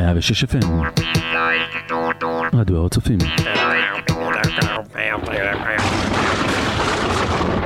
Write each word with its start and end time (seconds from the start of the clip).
106 0.00 0.44
FM 0.44 0.66
רדיו 2.54 2.76
הר 2.76 2.88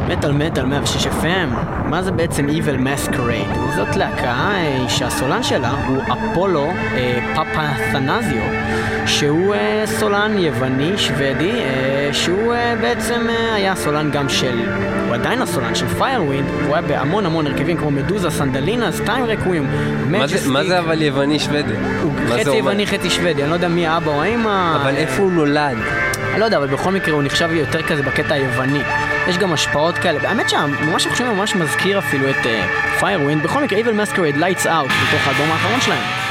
מטאל 0.09 0.33
מטאל 0.33 0.67
106 0.67 1.07
FM, 1.07 1.49
מה 1.85 2.03
זה 2.03 2.11
בעצם 2.13 2.47
Evil 2.49 2.79
Masquerade? 2.87 3.59
זאת 3.77 3.97
להקה 3.97 4.25
אה, 4.55 4.85
שהסולן 4.89 5.43
שלה 5.43 5.71
הוא 5.89 6.03
אפולו 6.03 6.71
אה, 6.95 7.19
פפתנסיו, 7.35 8.43
שהוא 9.07 9.55
אה, 9.55 9.83
סולן 9.87 10.39
יווני 10.39 10.99
שוודי, 10.99 11.51
אה, 11.51 12.09
שהוא 12.13 12.55
אה, 12.55 12.75
בעצם 12.81 13.21
אה, 13.29 13.55
היה 13.55 13.75
סולן 13.77 14.11
גם 14.11 14.29
של, 14.29 14.61
הוא 15.07 15.15
עדיין 15.15 15.43
הסולן 15.43 15.75
של 15.75 15.87
Firewind, 15.89 16.49
הוא 16.67 16.75
היה 16.77 16.83
בהמון 16.83 17.27
המון 17.27 17.47
הרכבים 17.47 17.77
כמו 17.77 17.91
מדוזה, 17.91 18.31
Sandalinas, 18.31 18.93
Time 18.93 19.25
Requiem, 19.25 19.67
מה 20.11 20.27
זה- 20.27 20.51
מה 20.51 20.65
זה 20.65 20.79
אבל 20.79 21.03
יווני 21.03 21.39
שוודי? 21.39 21.73
הוא 22.03 22.13
חצי? 22.29 22.51
יווני 22.57 22.87
חצי 22.87 23.11
שוודי, 23.11 23.43
אני 23.43 23.51
לא 23.51 23.55
יודע 23.55 23.69
מי 23.69 23.87
האבא 23.87 24.11
או 24.11 24.23
האמא. 24.23 24.77
אבל 24.83 24.97
איפה 24.97 25.23
הוא 25.23 25.33
נולד? 25.33 25.77
אני 26.33 26.41
לא 26.41 26.45
יודע, 26.45 26.57
אבל 26.57 26.67
בכל 26.67 26.93
מקרה 26.93 27.15
הוא 27.15 27.23
נחשב 27.23 27.49
יותר 27.53 27.83
כזה 27.83 28.03
בקטע 28.03 28.35
היווני. 28.35 28.81
יש 29.29 29.39
גם 29.39 29.53
השפעות 29.53 29.99
כאלה. 29.99 30.29
האמת 30.29 30.51
שממש 30.51 31.07
חושבים 31.07 31.29
ממש 31.29 31.55
מזכיר 31.55 31.99
אפילו 31.99 32.31
את 32.31 32.47
Firewind. 33.01 33.43
בכל 33.43 33.63
מקרה, 33.63 33.79
Evil 33.79 33.83
Masquerade 33.83 34.37
Lights 34.37 34.65
Out, 34.65 34.89
בתוך 34.89 35.27
האלבום 35.27 35.51
האחרון 35.51 35.81
שלהם. 35.81 36.24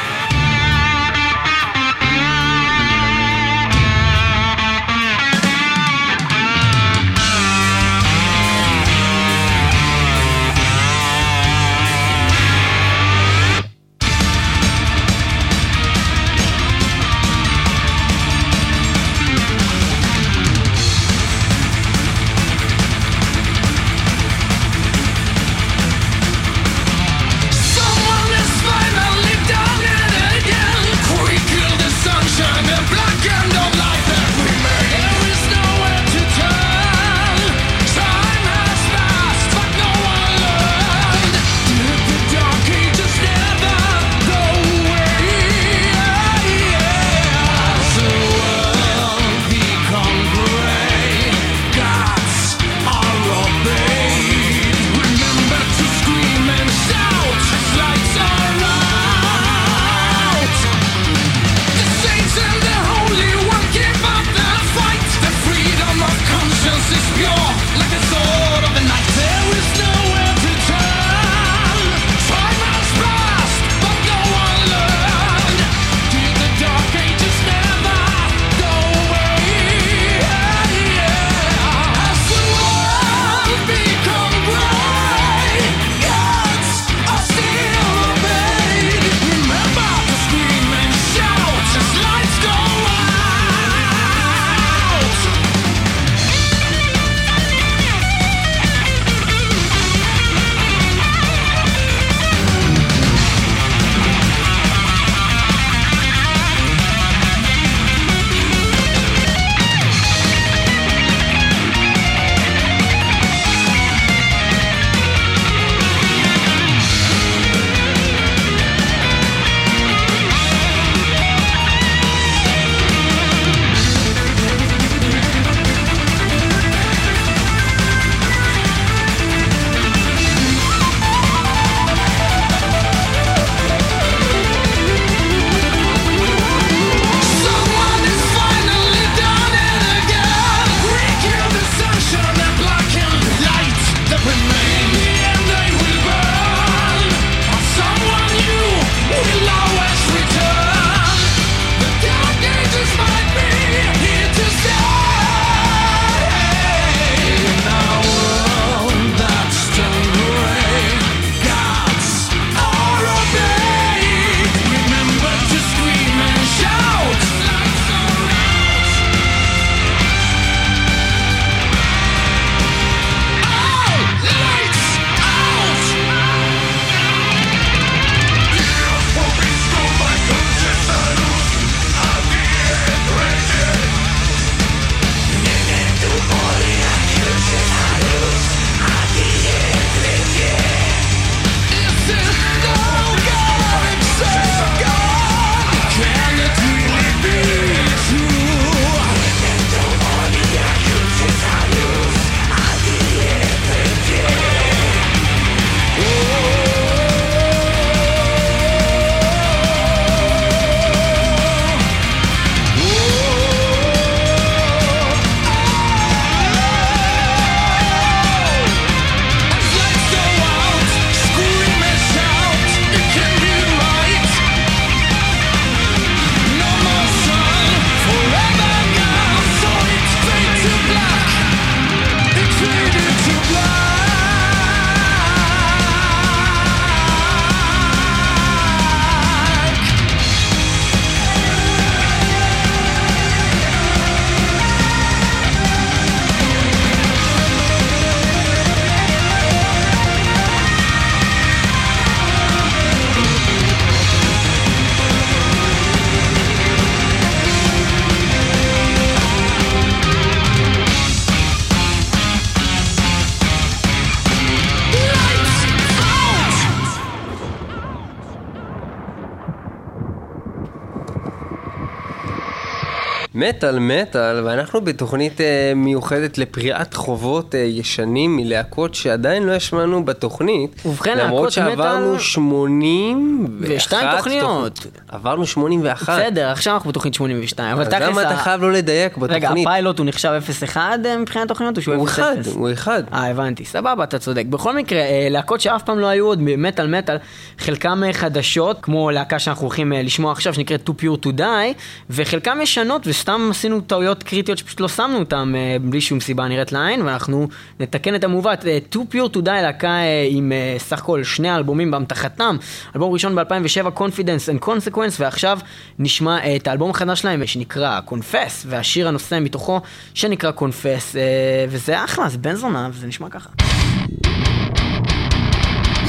מטאל 273.50 273.80
מטאל, 273.80 274.42
ואנחנו 274.46 274.82
בתוכנית 274.82 275.42
אה, 275.42 275.46
מיוחדת 275.76 276.38
לפריעת 276.38 276.94
חובות 276.94 277.56
אה, 277.56 277.60
ישנים 277.60 278.38
מלהקות 278.38 278.96
שעדיין 278.96 279.44
לא 279.44 279.52
השמענו 279.52 280.06
בתוכנית. 280.06 280.82
ובכן, 280.86 281.18
למרות 281.18 281.40
להקות 281.42 281.52
שעברנו 281.52 282.12
מטאל- 282.14 282.20
81 282.20 283.52
ושתיים 283.62 284.18
תוכניות. 284.18 284.80
תוכ- 284.80 284.88
עברנו 285.16 285.46
81. 285.46 286.20
בסדר, 286.20 286.48
עכשיו 286.50 286.74
אנחנו 286.74 286.90
בתוכנית 286.90 287.14
82, 287.14 287.72
אבל 287.74 287.86
תכלס... 287.86 288.02
למה 288.02 288.22
אתה 288.22 288.36
חייב 288.38 288.62
לא 288.62 288.72
לדייק 288.72 289.18
רגע, 289.18 289.38
בתוכנית? 289.40 289.68
הפיילוט 289.68 290.00
הוא 290.00 290.06
נחשב 290.06 290.42
0-1 290.74 290.78
אה, 290.78 291.18
מבחינת 291.18 291.48
תוכניות 291.48 291.78
או 291.78 291.82
שהוא 291.82 291.96
0-0? 291.96 291.98
הוא 292.00 292.06
אחד, 292.08 292.36
הוא 292.56 292.72
אחד. 292.74 293.04
אה, 293.14 293.30
הבנתי, 293.30 293.66
סבבה, 293.66 294.04
אתה 294.04 294.20
צודק. 294.20 294.46
בכל 294.50 294.76
מקרה, 294.76 295.00
להקות 295.30 295.62
שאף 295.62 295.84
פעם 295.84 296.00
לא 296.00 296.08
היו 296.08 296.26
עוד 296.26 296.40
במטאל 296.46 296.88
מטאל, 296.98 297.18
חלקם 297.60 298.02
חדשות, 298.14 298.78
כמו 298.82 299.12
להקה 299.12 299.40
שאנחנו 299.40 299.66
הולכים 299.68 299.92
לשמוע 299.96 300.32
עכשיו, 300.32 300.54
שנקראת 300.54 300.90
Too 300.90 301.04
Pure 301.04 301.26
to 301.26 301.40
Die, 301.40 301.74
וחלקם 302.10 302.58
ישנות, 302.62 303.02
וסתם 303.08 303.33
עשינו 303.50 303.82
טעויות 303.82 304.24
קריטיות 304.24 304.58
שפשוט 304.58 304.80
לא 304.80 304.88
שמנו 304.88 305.20
אותם 305.20 305.54
אה, 305.58 305.78
בלי 305.82 306.02
שום 306.02 306.20
סיבה 306.20 306.48
נראית 306.48 306.72
לעין, 306.72 307.02
ואנחנו 307.02 307.48
נתקן 307.80 308.16
את 308.16 308.24
המעוות. 308.24 308.66
אה, 308.66 308.78
Too 308.94 309.14
Pure 309.14 309.36
to 309.36 309.38
Die, 309.38 309.50
להקה 309.50 309.88
אה, 309.88 310.28
עם 310.30 310.52
אה, 310.52 310.76
סך 310.80 311.00
הכל 311.00 311.24
שני 311.24 311.56
אלבומים 311.56 311.92
באמתחתם, 311.92 312.58
אלבום 312.96 313.14
ראשון 313.14 313.36
ב-2007, 313.36 314.00
Confidence 314.00 314.62
and 314.62 314.66
Consequence, 314.66 315.16
ועכשיו 315.20 315.60
נשמע 316.00 316.38
אה, 316.40 316.56
את 316.56 316.68
האלבום 316.68 316.90
החדש 316.90 317.22
שלהם, 317.22 317.48
שנקרא 317.48 318.00
Confess, 318.08 318.66
והשיר 318.66 319.08
הנושא 319.08 319.40
מתוכו, 319.42 319.82
שנקרא 320.14 320.52
Confess, 320.58 321.18
אה, 321.18 321.66
וזה 321.70 322.04
אחלה, 322.04 322.30
זה 322.30 322.38
בן 322.38 322.56
זונה, 322.56 322.90
וזה 322.92 323.08
נשמע 323.08 323.30
ככה. 323.30 323.50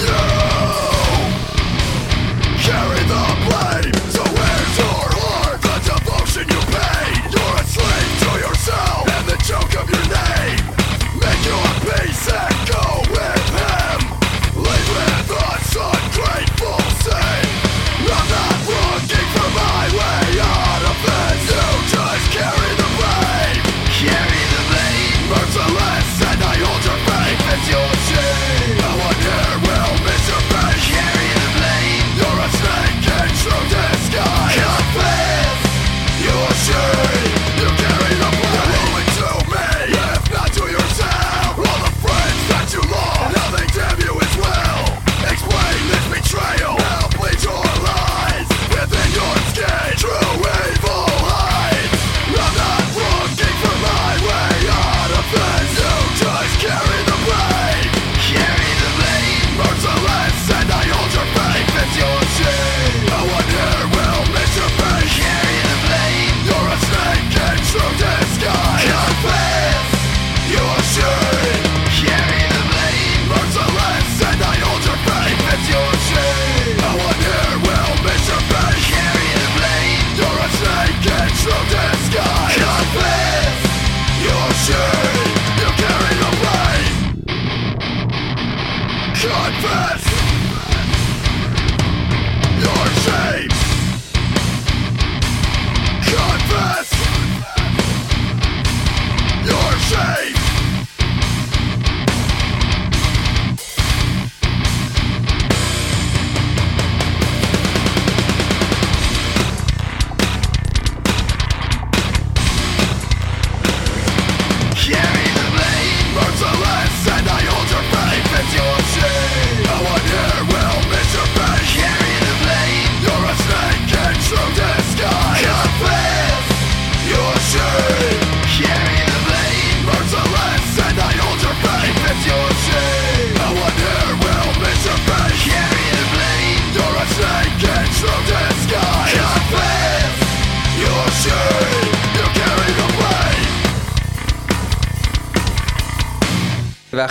Carry 0.04 0.83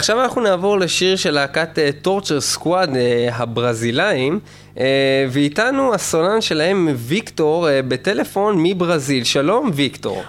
ועכשיו 0.04 0.22
אנחנו 0.22 0.42
נעבור 0.42 0.80
לשיר 0.80 1.16
של 1.16 1.32
להקת 1.32 1.80
טורצ'ר 2.02 2.42
סקוואד 2.42 2.90
הברזילאים, 3.32 4.40
אה, 4.78 5.26
ואיתנו 5.30 5.94
הסולן 5.94 6.42
שלהם 6.42 6.90
ויקטור 6.96 7.70
אה, 7.70 7.82
בטלפון 7.82 8.56
מברזיל. 8.58 9.24
שלום 9.24 9.72
ויקטור. 9.74 10.24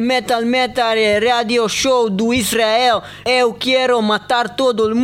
Metal 0.00 0.44
Metal 0.54 0.96
eh, 0.96 1.20
Radio 1.20 1.68
Show 1.68 2.08
do 2.10 2.32
Israel. 2.32 3.02
Eu 3.26 3.52
quero 3.60 4.00
matar 4.02 4.48
todo 4.56 4.88
el. 4.88 4.94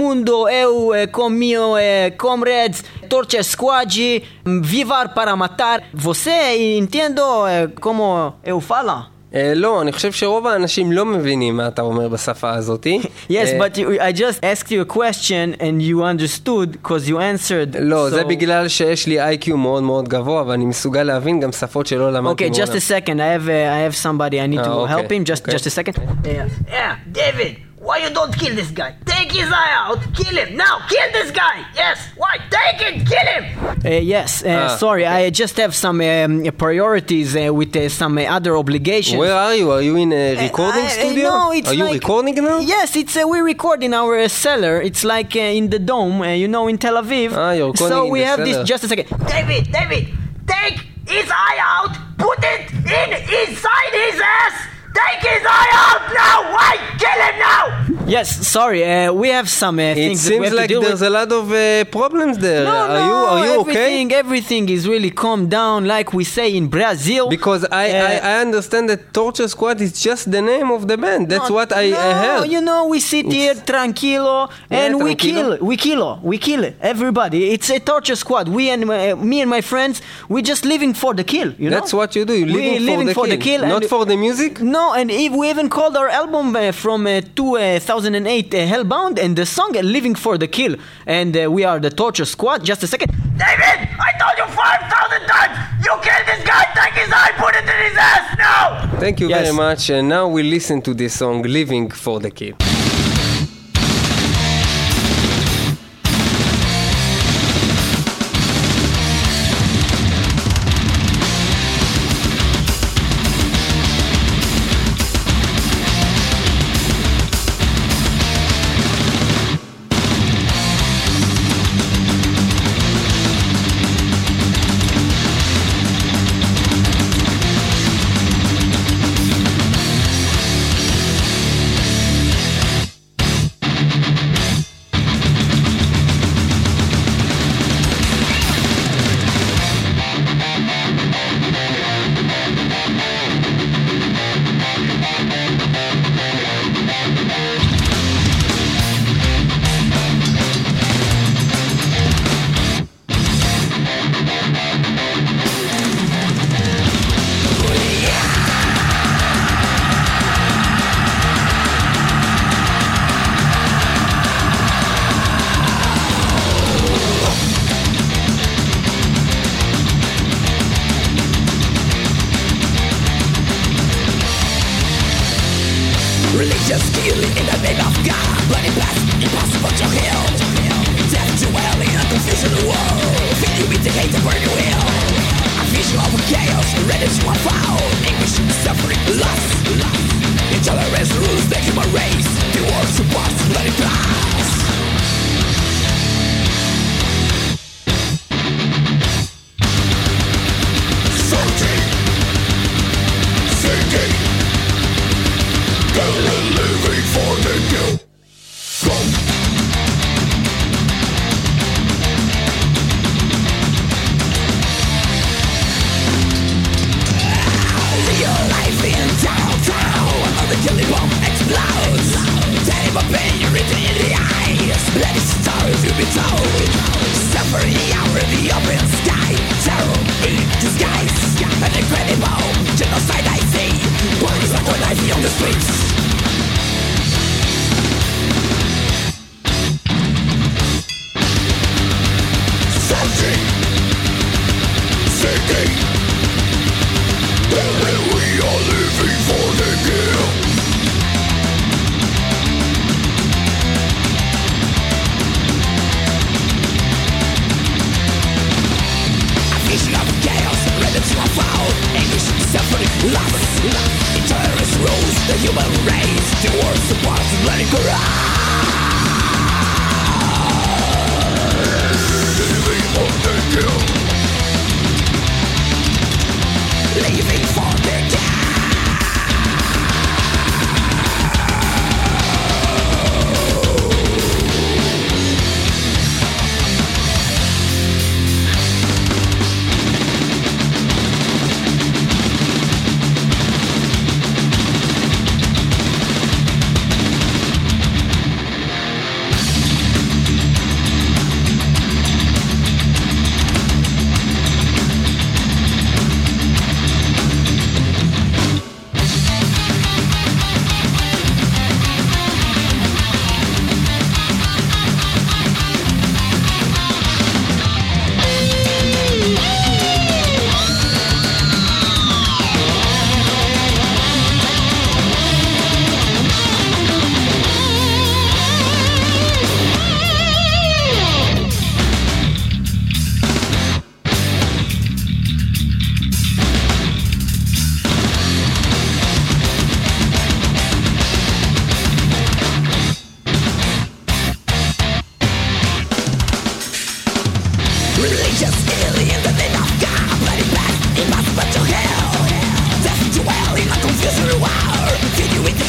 Eu 0.63 0.95
eh, 0.95 1.07
com 1.09 1.29
meu 1.29 1.77
eh, 1.77 2.13
comrades 2.17 2.85
Torture 3.09 3.43
Squad 3.43 4.23
vivar 4.63 5.07
para 5.15 5.35
matar. 5.35 5.83
Você 5.93 6.77
entendo 6.79 7.23
eh, 7.49 7.69
como 7.81 8.35
eu 8.45 8.61
falo? 8.61 9.14
אה, 9.36 9.54
לא, 9.56 9.82
אני 9.82 9.92
חושב 9.92 10.12
שרוב 10.12 10.48
האנשים 10.48 10.92
לא 10.92 11.06
מבינים 11.06 11.58
מה 11.58 11.68
אתה 11.68 11.82
אומר 11.82 12.08
בשפה 12.08 12.50
הזאתי. 12.54 13.00
Yes, 13.30 13.34
אה, 13.36 13.60
but 13.68 13.78
you, 13.78 14.00
I 14.00 14.20
just 14.20 14.40
asked 14.44 14.68
you 14.72 14.92
a 14.92 14.94
question 14.98 15.60
and 15.60 15.82
you 15.82 16.04
understood 16.04 16.72
because 16.72 17.08
you 17.10 17.14
answered. 17.18 17.78
לא, 17.80 18.10
זה 18.10 18.22
so- 18.22 18.26
בגלל 18.28 18.68
שיש 18.68 19.08
לי 19.08 19.22
איי-קיו 19.22 19.58
מאוד 19.58 19.84
מאוד 19.84 20.08
גבוה, 20.10 20.44
ואני 20.48 20.66
מסוגל 20.66 21.04
להבין 21.04 21.40
גם 21.40 21.52
שפות 21.52 21.88
שלא 21.88 22.14
למדתי 22.14 22.46
Okay, 22.48 22.54
just 22.54 22.58
מעולם. 22.58 22.74
a 22.78 22.82
second. 22.82 23.20
I 23.20 23.44
have 23.44 23.48
uh, 23.48 23.50
I 23.50 23.94
have 23.94 24.04
somebody 24.06 24.36
I 24.36 24.48
need 24.54 24.60
Ah, 24.60 24.64
to 24.64 24.72
okay, 24.72 24.90
help 24.90 25.12
him. 25.12 25.24
Just 25.32 25.44
okay. 25.44 25.58
just 25.58 25.68
a 25.68 25.70
second. 25.70 25.96
Yeah, 26.26 26.48
yeah, 26.72 26.96
David. 27.12 27.54
Why 27.87 27.97
you 28.05 28.11
don't 28.19 28.35
kill 28.43 28.55
this 28.61 28.71
guy? 28.81 28.91
Take 29.05 29.31
his 29.41 29.51
eye 29.53 29.73
out. 29.83 29.99
Kill 30.19 30.37
him 30.43 30.57
now. 30.57 30.75
Kill 30.89 31.09
this 31.13 31.31
guy. 31.43 31.57
Yes. 31.83 31.99
Why? 32.17 32.35
Take 32.57 32.81
it. 32.89 32.95
Kill 33.13 33.27
him. 33.35 33.45
Uh, 33.85 33.89
yes. 34.15 34.43
Uh, 34.43 34.49
Ah, 34.65 34.77
sorry, 34.85 35.05
I 35.05 35.29
just 35.43 35.55
have 35.59 35.75
some 35.75 36.01
um, 36.01 36.33
priorities 36.65 37.37
uh, 37.37 37.53
with 37.53 37.77
uh, 37.77 37.89
some 38.01 38.17
uh, 38.17 38.23
other 38.37 38.57
obligations. 38.57 39.19
Where 39.19 39.35
are 39.35 39.55
you? 39.55 39.71
Are 39.77 39.83
you 39.83 39.97
in 39.97 40.11
a 40.13 40.25
recording 40.47 40.85
I- 40.85 40.87
I- 40.87 40.99
studio? 41.01 41.25
no, 41.29 41.53
it's 41.53 41.69
are 41.71 41.75
you 41.75 41.85
like- 41.85 42.01
recording 42.01 42.35
now? 42.37 42.59
Yes, 42.61 42.97
it's 42.97 43.15
uh, 43.17 43.29
we 43.29 43.39
record 43.41 43.83
in 43.83 43.93
our 43.93 44.13
uh, 44.19 44.29
cellar. 44.29 44.81
It's 44.81 45.05
like 45.05 45.37
uh, 45.37 45.41
in 45.59 45.69
the 45.69 45.79
dome, 45.79 46.23
uh, 46.23 46.33
you 46.43 46.49
know, 46.49 46.69
in 46.69 46.79
Tel 46.79 46.97
Aviv. 47.03 47.33
Ah, 47.37 47.53
you're 47.53 47.71
recording 47.73 47.97
so 47.97 48.05
in 48.07 48.13
we 48.13 48.21
the 48.21 48.27
have 48.31 48.39
this. 48.49 48.57
Just 48.73 48.85
a 48.85 48.89
second, 48.89 49.09
David. 49.27 49.71
David, 49.71 50.05
take 50.47 50.77
his 51.07 51.29
eye 51.31 51.59
out. 51.61 51.93
Put 52.17 52.39
it 52.55 52.63
in 52.73 53.09
inside 53.43 53.93
his 53.93 54.17
ass. 54.41 54.55
Take 54.95 55.23
his 55.33 55.43
eye 55.61 55.71
out 55.85 56.03
now. 56.23 56.37
Why? 56.55 56.73
Kill 57.03 57.21
him 57.29 57.37
now. 57.51 57.65
Yes, 58.07 58.47
sorry, 58.47 58.85
uh, 58.85 59.13
we 59.15 59.29
have 59.31 59.49
some 59.49 59.79
uh, 59.79 59.83
It 59.83 59.95
things 59.95 60.25
that 60.25 60.31
we 60.31 60.35
seems 60.37 60.45
have 60.49 60.55
like 60.61 60.69
to 60.69 60.75
deal 60.75 60.83
there's 60.83 61.01
with. 61.01 61.09
a 61.09 61.11
lot 61.21 61.33
of 61.33 61.51
uh, 61.51 61.85
problems 61.87 62.37
there. 62.37 62.65
no, 62.65 62.71
are 62.71 62.89
no, 62.89 63.07
you 63.09 63.15
are 63.15 63.47
you 63.47 63.61
okay? 63.63 63.71
everything, 63.71 64.13
everything 64.13 64.69
is 64.69 64.87
really 64.87 65.11
calmed 65.11 65.51
down, 65.51 65.87
like 65.87 66.13
we 66.13 66.23
say 66.23 66.55
in 66.55 66.67
Brazil. 66.69 67.25
Because 67.31 67.65
I, 67.65 67.85
Uh, 67.91 68.09
I, 68.11 68.13
I 68.33 68.41
understand 68.47 68.85
that 68.91 69.01
Torture 69.15 69.49
Squad 69.49 69.81
is 69.81 69.93
just 70.09 70.31
the 70.31 70.43
name 70.43 70.71
of 70.71 70.87
the 70.87 70.97
band. 70.99 71.23
That's 71.33 71.49
No, 71.49 71.55
what 71.59 71.73
I, 71.73 71.85
no, 71.91 71.99
I 71.99 72.13
heard. 72.25 72.51
you 72.55 72.61
know, 72.61 72.81
we 72.95 73.01
sit 73.01 73.27
here 73.39 73.55
tranquilo 73.55 74.51
and 74.71 74.91
we 75.03 75.15
tranquilo. 75.17 75.17
kill, 75.17 75.67
we 75.71 75.77
kill, 75.87 76.21
we 76.31 76.37
kill 76.39 76.63
everybody. 76.93 77.41
It's 77.55 77.71
a 77.71 77.81
torture 77.81 78.17
squad. 78.17 78.49
We 78.49 78.69
and 78.75 78.85
my, 78.87 79.15
me 79.15 79.41
and 79.41 79.49
my 79.57 79.63
friends, 79.63 80.03
we're 80.29 80.43
just 80.53 80.65
living 80.67 80.93
for 80.93 81.15
the 81.15 81.25
kill. 81.25 81.51
You 81.63 81.71
know, 81.71 81.77
That's 81.81 81.95
what 81.95 82.15
you 82.17 82.25
do. 82.27 82.35
You're 82.35 82.47
We 82.59 82.79
living, 82.79 82.79
for, 82.79 82.91
living 82.91 83.07
the, 83.07 83.15
for 83.15 83.25
kill. 83.27 83.37
the 83.37 83.43
kill 83.49 83.61
not 83.75 83.85
for 83.87 84.05
the 84.05 84.17
music. 84.27 84.61
No, 84.61 84.84
and 84.93 85.11
if 85.11 85.33
we 85.33 85.49
even 85.51 85.69
called 85.69 85.97
our 85.97 86.09
album 86.09 86.55
uh, 86.57 86.71
from 86.73 87.07
uh, 87.07 87.21
2008 87.35 88.55
uh, 88.55 88.59
Hellbound 88.59 89.19
and 89.19 89.37
the 89.37 89.47
song 89.47 89.77
uh, 89.77 89.81
Living 89.83 90.15
for 90.15 90.37
the 90.37 90.47
Kill. 90.49 90.77
And 91.07 91.37
uh, 91.37 91.51
we 91.51 91.65
are 91.65 91.79
the 91.81 91.91
Torture 91.91 92.25
Squad. 92.25 92.65
Just 92.65 92.83
a 92.83 92.87
second. 92.87 93.09
David, 93.39 93.89
I 93.99 94.11
told 94.21 94.37
you 94.39 94.47
5,000 94.55 95.27
times! 95.27 95.55
You 95.85 95.93
killed 96.03 96.27
this 96.27 96.45
guy, 96.47 96.65
take 96.75 96.95
his 97.03 97.11
eye, 97.13 97.33
put 97.37 97.55
it 97.57 97.65
in 97.65 97.91
his 97.91 97.97
ass 97.99 98.37
now! 98.39 98.99
Thank 99.01 99.21
you 99.21 99.29
Yes. 99.29 99.43
very 99.45 99.57
much. 99.57 99.91
And 99.91 100.09
now 100.09 100.29
we 100.29 100.43
listen 100.43 100.83
to 100.83 100.95
this 100.95 101.19
song, 101.19 101.43
Living 101.43 101.91
for 101.91 102.21
the 102.21 102.31
Kill. 102.31 102.55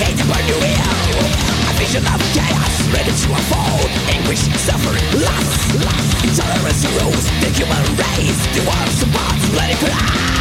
Hate 0.02 0.18
to 0.18 0.26
burn 0.28 0.44
you 0.48 0.58
ill. 0.60 1.24
A 1.70 1.74
vision 1.80 2.04
of 2.08 2.20
chaos 2.36 2.76
ready 2.92 3.12
to 3.12 3.28
unfold. 3.32 3.90
Anguish, 4.12 4.44
suffering, 4.60 5.06
loss. 5.24 5.52
Intolerance 6.24 6.84
arose. 6.84 7.26
The 7.40 7.50
human 7.56 7.84
race, 7.96 8.42
the 8.56 8.62
world's 8.68 9.02
about 9.04 9.38
to 9.40 9.50
let 9.56 9.70
it 9.72 9.80
crash. 9.80 10.36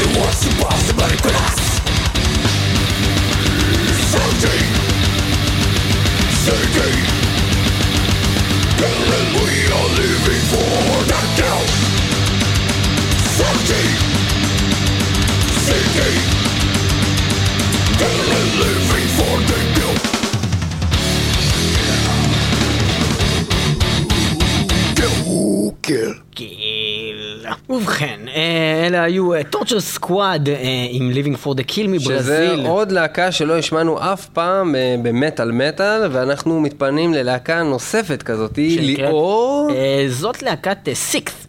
The 0.00 0.08
world's 0.18 0.44
about 0.50 0.80
to 0.88 0.92
let 0.98 1.12
it 1.14 1.22
crash. 1.22 1.62
Searching, 4.10 4.66
searching. 6.44 6.98
Killing, 8.80 9.30
we 9.38 9.50
are 9.78 9.90
living 10.00 10.42
for 10.50 10.94
the 11.10 11.20
count. 11.38 11.70
Searching, 13.38 13.90
seeking. 15.66 16.43
ובכן, 27.70 28.20
אה, 28.34 28.86
אלה 28.86 29.02
היו 29.02 29.30
Torture 29.50 29.80
Squad 29.80 30.48
עם 30.90 31.10
Living 31.14 31.46
for 31.46 31.50
the 31.50 31.70
Kill 31.70 31.74
שזה 31.74 31.88
מברזיל. 31.88 32.66
עוד 32.66 32.92
להקה 32.92 33.32
שלא 33.32 33.58
השמענו 33.58 34.12
אף 34.12 34.26
פעם 34.26 34.74
אה, 34.74 34.96
במטאל 35.02 35.50
מטאל, 35.52 36.00
ואנחנו 36.12 36.60
מתפנים 36.60 37.14
ללהקה 37.14 37.62
נוספת 37.62 38.22
כזאת, 38.22 38.54
שנקראת- 38.54 38.78
ליאור. 38.98 39.68
אה, 39.74 40.04
זאת 40.08 40.42
להקת 40.42 40.88
SikTh, 40.92 41.46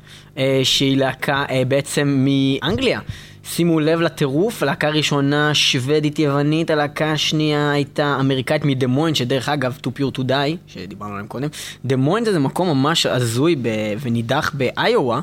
שהיא 0.63 0.97
להקה 0.97 1.43
אה, 1.49 1.61
בעצם 1.67 2.25
מאנגליה. 2.27 2.99
שימו 3.47 3.79
לב 3.79 4.01
לטירוף, 4.01 4.63
הלהקה 4.63 4.87
הראשונה 4.87 5.53
שוודית 5.53 6.19
יוונית, 6.19 6.69
הלהקה 6.69 7.11
השנייה 7.11 7.71
הייתה 7.71 8.17
אמריקאית 8.19 8.65
מדמוין, 8.65 9.15
שדרך 9.15 9.49
אגב, 9.49 9.77
Too 9.83 9.85
Pure 9.85 9.88
to 9.88 9.89
Die, 9.99 10.57
שדיברנו 10.67 11.11
עליהם 11.11 11.27
קודם. 11.27 11.47
דמוין 11.85 12.25
זה 12.25 12.39
מקום 12.39 12.69
ממש 12.69 13.05
הזוי 13.05 13.55
ב- 13.55 13.67
ונידח 14.01 14.51
באיואה. 14.53 15.19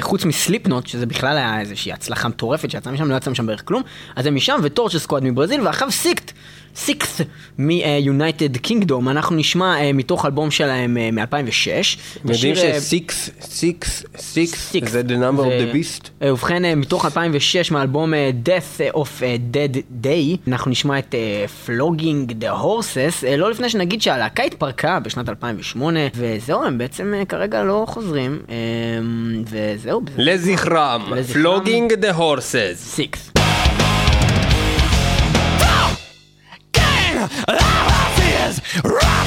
שחוץ 0.00 0.24
מ 0.24 0.30
Slipknot, 0.30 0.86
שזה 0.86 1.06
בכלל 1.06 1.36
היה 1.36 1.60
איזושהי 1.60 1.92
הצלחה 1.92 2.28
מטורפת 2.28 2.70
שיצאה 2.70 2.92
משם, 2.92 3.10
לא 3.10 3.16
יצא 3.16 3.30
משם 3.30 3.46
בערך 3.46 3.62
כלום, 3.64 3.82
אז 4.16 4.26
הם 4.26 4.34
משם, 4.34 4.60
ו 4.62 4.66
Torture 4.66 4.98
Squad 4.98 5.24
מברזיל, 5.24 5.60
ואחריו 5.66 5.90
SikTh. 5.90 6.32
SikTh 6.76 7.20
מ-United 7.58 8.66
Kingdom, 8.66 9.10
אנחנו 9.10 9.36
נשמע 9.36 9.80
אה, 9.80 9.92
מתוך 9.92 10.24
אלבום 10.26 10.50
שלהם 10.50 10.96
אה, 10.96 11.10
מ-2006. 11.10 11.98
יודעים 12.24 12.54
שסיקס, 12.54 13.30
סיקס, 13.40 14.04
סיקס, 14.16 14.90
זה 14.90 15.02
the 15.06 15.10
number 15.10 15.40
of 15.40 15.44
the 15.44 15.74
beast. 15.74 16.08
אה, 16.22 16.32
ובכן, 16.32 16.64
אה, 16.64 16.74
מתוך 16.74 17.04
2006 17.04 17.70
מאלבום 17.70 18.14
אה, 18.14 18.30
Death 18.44 18.96
of 18.96 19.08
a, 19.22 19.36
Dead 19.52 19.76
Day, 20.04 20.48
אנחנו 20.48 20.70
נשמע 20.70 20.98
את 20.98 21.14
אה, 21.14 21.44
Flogging 21.66 22.30
the 22.42 22.62
Horses, 22.62 23.26
אה, 23.26 23.36
לא 23.36 23.50
לפני 23.50 23.68
שנגיד 23.68 24.02
שהלהקה 24.02 24.42
התפרקה 24.42 25.00
בשנת 25.00 25.28
2008, 25.28 26.00
וזהו, 26.14 26.64
הם 26.64 26.78
בעצם 26.78 27.14
אה, 27.16 27.24
כרגע 27.24 27.62
לא 27.62 27.84
חוזרים, 27.88 28.42
אה, 28.50 28.54
וזהו. 29.50 30.02
לזכרם, 30.16 31.02
לזכרם. 31.16 31.42
Flogging 31.42 31.94
the 31.94 32.12
Horses. 32.12 32.74
SikTh. 32.76 33.33
Life 37.48 38.18
is 38.48 38.84
right. 38.84 39.23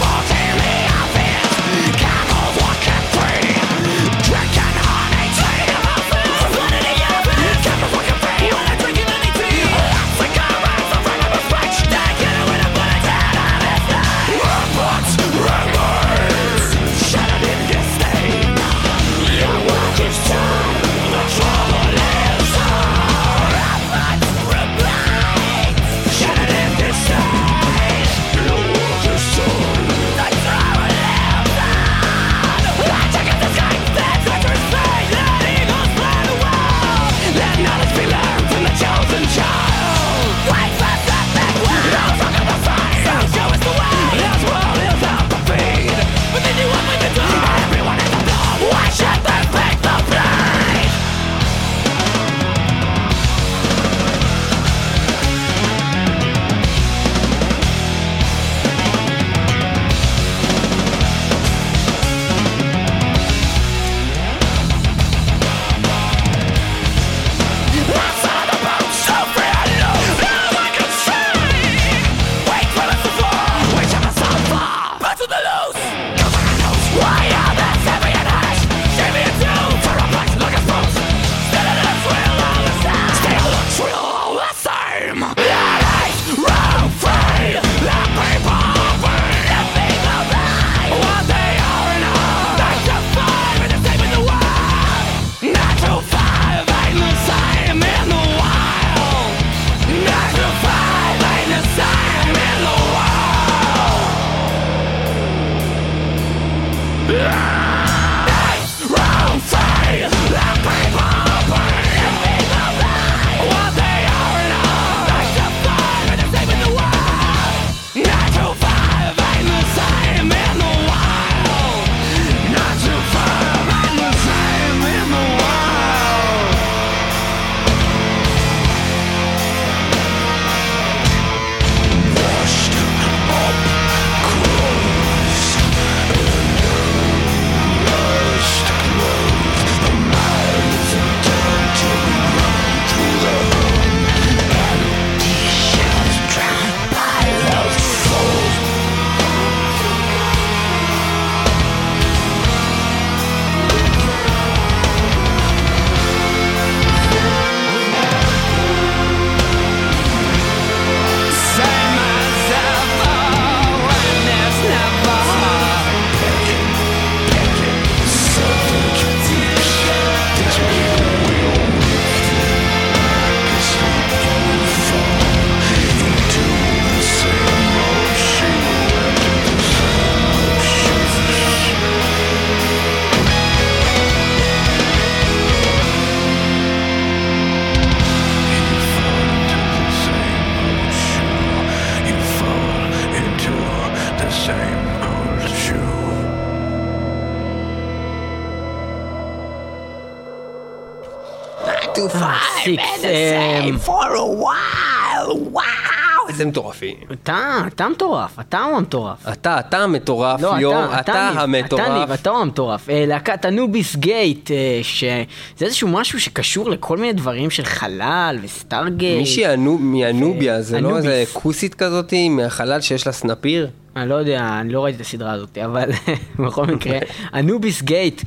איזה 206.39 206.49
מטורפים. 206.49 206.95
אתה, 207.11 207.59
אתה 207.67 207.89
מטורף, 207.89 208.39
אתה 208.39 208.63
הוא 208.63 208.77
המטורף. 208.77 209.27
אתה, 209.31 209.59
אתה 209.59 209.77
המטורף, 209.77 210.41
לא, 210.41 210.57
ליאור, 210.57 210.85
אתה, 210.85 210.99
אתה 210.99 211.45
ניב, 211.47 211.65
אתה 211.65 211.75
ניב, 211.75 211.87
המטורף. 211.91 212.21
אתה 212.21 212.29
הוא 212.29 212.39
המטורף. 212.39 212.89
אה, 212.89 213.05
להקת 213.07 213.45
Anubis 213.45 213.95
Gate, 213.95 214.51
שזה 214.83 215.65
איזשהו 215.65 215.87
משהו 215.87 216.19
שקשור 216.19 216.69
לכל 216.69 216.97
מיני 216.97 217.13
דברים 217.13 217.49
של 217.49 217.63
חלל 217.63 218.39
ו 218.43 218.51
Stargate. 218.51 219.19
מישהי 219.19 219.55
מאנוביה, 219.79 220.61
זה 220.61 220.81
לא 220.81 220.87
אנוביס. 220.87 221.05
איזה 221.05 221.23
כוסית 221.33 221.75
כזאתי 221.75 222.29
מהחלל 222.29 222.81
שיש 222.81 223.07
לה 223.07 223.13
סנפיר? 223.13 223.69
אני 223.95 224.09
לא 224.09 224.15
יודע, 224.15 224.57
אני 224.61 224.73
לא 224.73 224.83
ראיתי 224.83 224.95
את 224.95 225.01
הסדרה 225.01 225.31
הזאת, 225.31 225.57
אבל 225.57 225.89
בכל 226.45 226.65
מקרה, 226.65 226.99
Anubis 227.39 227.81
Gate 227.81 228.21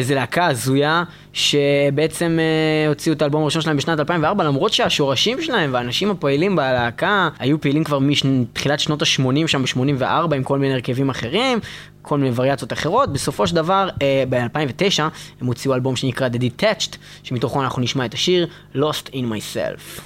זה 0.00 0.14
להקה 0.14 0.46
הזויה 0.46 1.04
שבעצם 1.32 2.38
אה, 2.40 2.88
הוציאו 2.88 3.14
את 3.14 3.22
האלבום 3.22 3.42
הראשון 3.42 3.62
שלהם 3.62 3.76
בשנת 3.76 4.00
2004, 4.00 4.44
למרות 4.44 4.72
שהשורשים 4.72 5.42
שלהם 5.42 5.74
והאנשים 5.74 6.10
הפועלים 6.10 6.56
בלהקה 6.56 7.28
היו 7.38 7.60
פעילים 7.60 7.84
כבר 7.84 7.98
מתחילת 8.24 8.80
שנות 8.80 9.02
ה-80 9.02 9.46
שם 9.46 9.62
ב-84 9.62 10.34
עם 10.34 10.42
כל 10.42 10.58
מיני 10.58 10.74
הרכבים 10.74 11.10
אחרים, 11.10 11.58
כל 12.02 12.18
מיני 12.18 12.32
וריאציות 12.34 12.72
אחרות. 12.72 13.12
בסופו 13.12 13.46
של 13.46 13.54
דבר, 13.56 13.88
אה, 14.02 14.24
ב-2009 14.28 15.02
הם 15.40 15.46
הוציאו 15.46 15.74
אלבום 15.74 15.96
שנקרא 15.96 16.28
The 16.28 16.38
Detached, 16.38 16.96
שמתוכו 17.22 17.62
אנחנו 17.62 17.82
נשמע 17.82 18.04
את 18.04 18.14
השיר 18.14 18.46
Lost 18.74 19.08
in 19.12 19.24
Myself. 19.32 20.00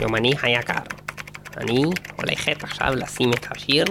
יומני 0.00 0.32
היקר, 0.42 0.74
אני 1.56 1.84
הולכת 2.16 2.64
עכשיו 2.64 2.94
לשים 2.94 3.32
את 3.32 3.46
השיר 3.50 3.84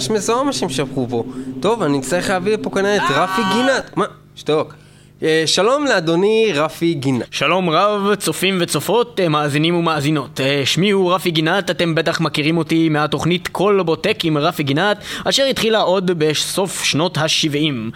ממש 0.00 0.10
מזוהם 0.10 0.46
מה 0.46 0.52
שהם 0.52 0.68
שלחו 0.68 1.06
פה. 1.10 1.24
טוב, 1.60 1.82
אני 1.82 1.98
אצטרך 1.98 2.30
להביא 2.30 2.52
לפה 2.52 2.70
כנראה 2.70 2.96
את 2.96 3.10
רפי 3.10 3.42
גינת. 3.52 3.96
מה? 3.96 4.04
שתוק. 4.36 4.74
אה, 5.22 5.42
שלום 5.46 5.84
לאדוני 5.84 6.52
רפי 6.54 6.94
גינת. 6.94 7.26
שלום 7.30 7.70
רב, 7.70 8.14
צופים 8.14 8.58
וצופות, 8.60 9.20
אה, 9.20 9.28
מאזינים 9.28 9.74
ומאזינות. 9.74 10.40
אה, 10.40 10.62
שמי 10.64 10.90
הוא 10.90 11.14
רפי 11.14 11.30
גינת, 11.30 11.70
אתם 11.70 11.94
בטח 11.94 12.20
מכירים 12.20 12.58
אותי 12.58 12.88
מהתוכנית 12.88 13.48
כל 13.48 13.80
בוטק 13.84 14.24
עם 14.24 14.38
רפי 14.38 14.62
גינת, 14.62 14.96
אשר 15.24 15.44
התחילה 15.44 15.80
עוד 15.80 16.10
בסוף 16.18 16.84
שנות 16.84 17.18
ה-70. 17.18 17.92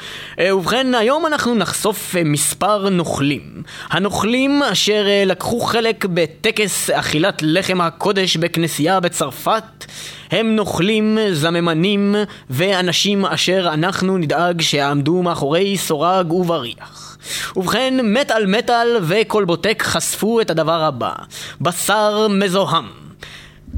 ובכן, 0.53 0.95
היום 0.95 1.27
אנחנו 1.27 1.55
נחשוף 1.55 2.17
אה, 2.17 2.25
מספר 2.25 2.89
נוכלים. 2.89 3.63
הנוכלים 3.91 4.63
אשר 4.63 5.07
אה, 5.09 5.25
לקחו 5.27 5.61
חלק 5.61 6.05
בטקס 6.05 6.91
אכילת 6.91 7.39
לחם 7.43 7.81
הקודש 7.81 8.37
בכנסייה 8.37 9.01
בצרפת. 9.01 9.85
הם 10.31 10.57
נוכלים, 10.57 11.19
זממנים 11.33 12.15
ואנשים 12.51 13.25
אשר 13.27 13.69
אנחנו 13.73 14.19
נדאג 14.19 14.61
שיעמדו 14.61 15.23
מאחורי 15.23 15.79
סורג 15.79 16.33
ובריח. 16.33 17.19
ובכן, 17.57 17.95
מטאל 18.03 18.47
מטאל 18.47 18.97
וקולבוטק 19.03 19.83
חשפו 19.87 20.41
את 20.41 20.51
הדבר 20.51 20.83
הבא: 20.83 21.13
בשר 21.61 22.29
מזוהם. 22.29 23.04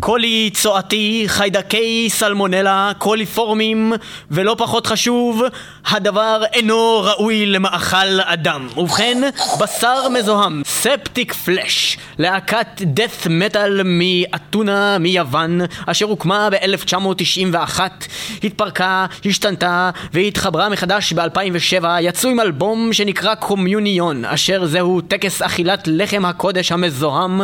קולי 0.00 0.50
צואתי, 0.54 1.24
חיידקי 1.26 2.06
סלמונלה, 2.10 2.92
קוליפורמים, 2.98 3.92
ולא 4.30 4.54
פחות 4.58 4.86
חשוב, 4.86 5.42
הדבר 5.86 6.42
אינו 6.52 7.00
ראוי 7.02 7.46
למאכל 7.46 8.20
אדם. 8.20 8.68
ובכן, 8.76 9.22
בשר 9.60 10.08
מזוהם, 10.08 10.62
ספטיק 10.64 11.32
פלאש, 11.32 11.98
להקת 12.18 12.66
דף 12.82 13.26
מטאל 13.30 13.80
מאתונה 13.84 14.98
מיוון, 14.98 15.60
אשר 15.86 16.06
הוקמה 16.06 16.48
ב-1991, 16.50 17.80
התפרקה, 18.44 19.06
השתנתה 19.24 19.90
והתחברה 20.12 20.68
מחדש 20.68 21.12
ב-2007, 21.12 21.84
יצאו 22.00 22.30
עם 22.30 22.40
אלבום 22.40 22.92
שנקרא 22.92 23.34
קומיוניון, 23.34 24.24
אשר 24.24 24.66
זהו 24.66 25.00
טקס 25.00 25.42
אכילת 25.42 25.82
לחם 25.86 26.24
הקודש 26.24 26.72
המזוהם, 26.72 27.40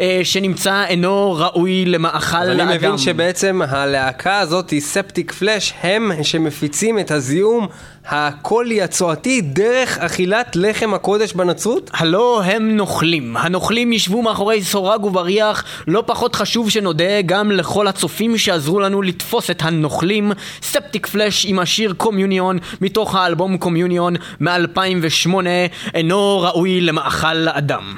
אה, 0.00 0.20
שנמצא 0.24 0.84
אינו 0.84 1.34
ראוי 1.38 1.85
למאכל 1.86 2.36
אני 2.36 2.56
לאדם. 2.58 2.68
מבין 2.68 2.98
שבעצם 2.98 3.60
הלהקה 3.68 4.38
הזאת, 4.38 4.72
ספטיק 4.78 5.32
פלאש, 5.32 5.74
הם 5.82 6.12
שמפיצים 6.22 6.98
את 6.98 7.10
הזיהום 7.10 7.68
הקולי 8.08 8.82
הצואתי 8.82 9.40
דרך 9.40 9.98
אכילת 9.98 10.56
לחם 10.56 10.94
הקודש 10.94 11.32
בנצרות? 11.32 11.90
הלא 11.94 12.42
הם 12.44 12.76
נוכלים. 12.76 13.36
הנוכלים 13.36 13.92
ישבו 13.92 14.22
מאחורי 14.22 14.62
סורג 14.62 15.04
ובריח, 15.04 15.64
לא 15.86 16.02
פחות 16.06 16.34
חשוב 16.34 16.70
שנודה 16.70 17.22
גם 17.26 17.50
לכל 17.50 17.88
הצופים 17.88 18.38
שעזרו 18.38 18.80
לנו 18.80 19.02
לתפוס 19.02 19.50
את 19.50 19.62
הנוכלים. 19.62 20.32
ספטיק 20.62 21.06
פלאש 21.06 21.46
עם 21.46 21.58
השיר 21.58 21.94
קומיוניון 21.96 22.58
מתוך 22.80 23.14
האלבום 23.14 23.56
קומיוניון 23.58 24.14
מ-2008 24.40 25.36
אינו 25.94 26.40
ראוי 26.40 26.80
למאכל 26.80 27.34
לאדם. 27.34 27.94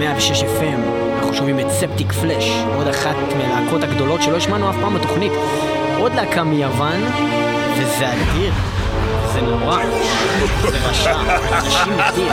106 0.00 0.42
FM 0.42 0.80
אנחנו 1.16 1.34
שומעים 1.34 1.60
את 1.60 1.70
ספטיק 1.70 2.12
פלאש 2.12 2.50
עוד 2.76 2.88
אחת 2.88 3.16
מהלהקות 3.36 3.82
הגדולות 3.82 4.22
שלא 4.22 4.36
השמענו 4.36 4.70
אף 4.70 4.76
פעם 4.80 4.94
בתוכנית. 4.94 5.32
עוד 5.98 6.14
להקה 6.14 6.44
מיוון 6.44 7.00
וזה 7.78 8.12
אדיר 8.12 8.52
זה 9.32 9.40
נורא. 9.40 9.82
זה 10.62 10.88
רשע 10.88 11.16
אנשים 11.52 11.92
מתים 11.98 12.32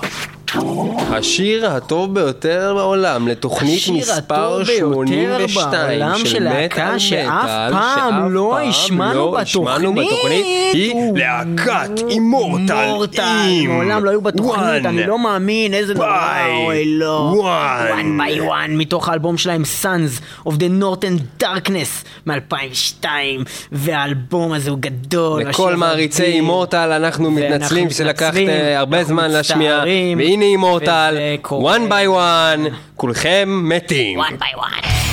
השיר 1.11 1.69
הטוב 1.69 2.13
ביותר 2.13 2.73
בעולם 2.75 3.27
לתוכנית 3.27 3.81
מספר 3.89 4.35
הטוב 4.35 4.63
ביותר 4.63 5.47
82 5.47 5.71
בעולם 5.71 6.25
של 6.25 6.47
מטאל 6.49 6.99
שאף 6.99 7.49
פעם 7.71 8.33
לא 8.33 8.59
השמענו 8.59 9.31
לא 9.31 9.39
השמענו 9.39 9.95
בתוכנית. 9.95 10.45
היא 10.73 10.93
להקת 11.15 11.89
אימורטל 12.09 12.87
מורטל, 12.87 13.23
מעולם 13.67 14.05
לא 14.05 14.09
היו 14.09 14.21
בתוכנית, 14.21 14.85
אני 14.85 15.07
לא 15.07 15.19
מאמין, 15.19 15.73
איזה 15.73 15.93
נורא, 15.93 16.39
אוי 16.65 16.85
לא. 16.85 17.33
one. 17.35 17.91
one 17.91 18.21
by 18.21 18.41
one, 18.41 18.69
מתוך 18.69 19.09
האלבום 19.09 19.37
שלהם 19.37 19.63
Sons 19.81 20.47
of 20.47 20.51
the 20.51 20.81
Northern 20.81 21.43
Darkness 21.43 22.07
מ-2002, 22.27 23.05
והאלבום 23.71 24.53
הזה 24.53 24.69
הוא 24.69 24.79
גדול. 24.81 25.41
לכל 25.41 25.75
מעריצי. 25.75 26.23
אימורטל 26.23 26.91
אנחנו 26.91 27.31
מתנצלים 27.31 27.89
שלקחת 27.89 28.33
הרבה 28.75 29.03
זמן 29.03 29.31
להשמיע, 29.31 29.83
והנה 30.17 30.45
אימורטל, 30.45 31.00
קורה. 31.41 31.75
one 31.75 31.89
by 31.89 32.07
one, 32.07 32.73
כולכם 32.95 33.61
מתים. 33.63 34.19
one 34.19 34.23
by 34.23 34.57
one. 34.57 35.10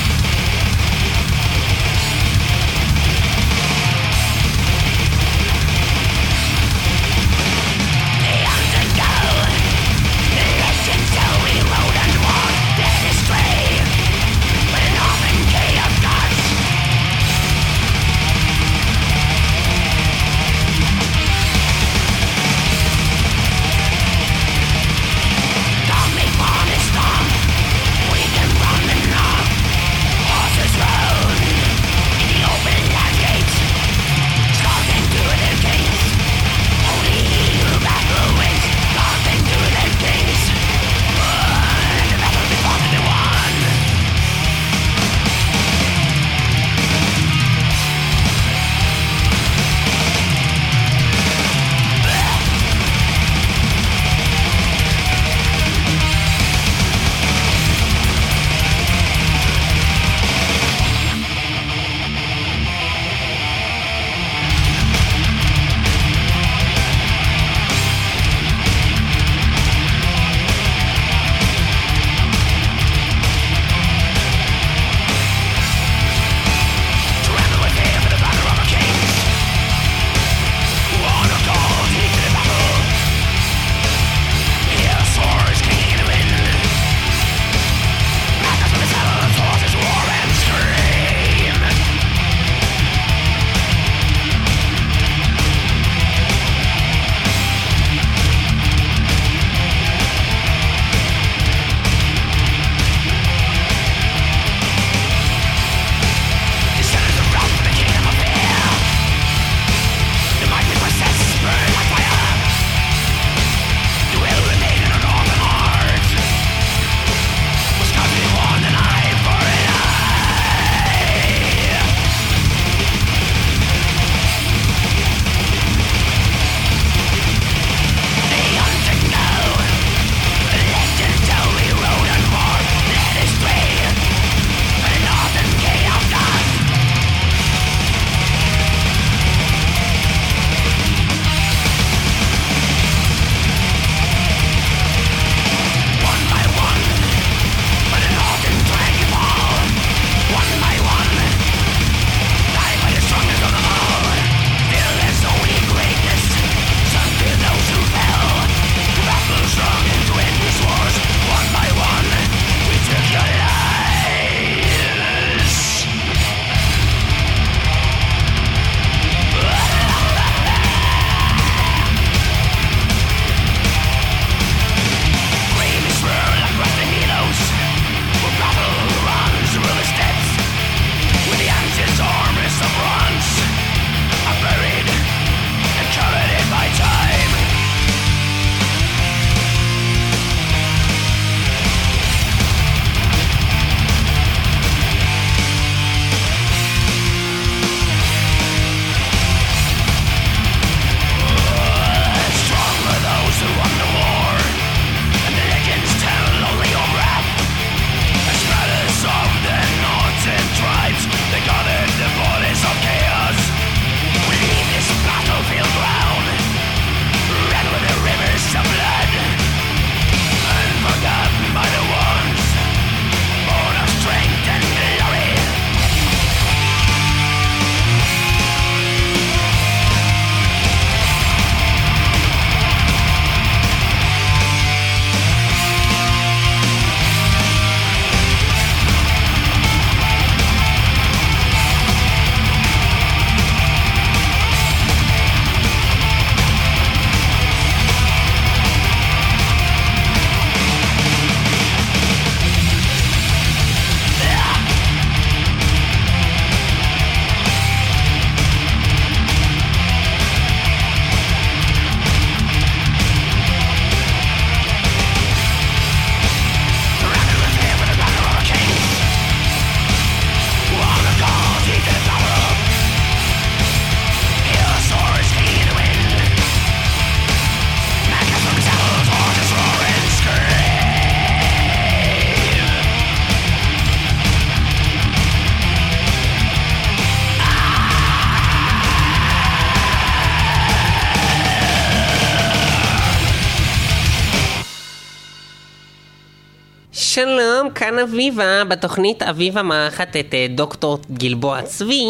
כאן 297.89 297.99
אביבה, 297.99 298.63
בתוכנית 298.67 299.23
אביבה 299.23 299.63
מארחת 299.63 300.15
את 300.15 300.33
אה, 300.33 300.45
דוקטור 300.49 300.99
גלבוע 301.13 301.61
צבי, 301.61 302.05